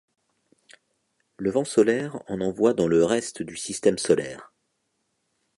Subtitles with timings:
[1.37, 4.51] Le vent solaire en envoie dans le reste du système solaire.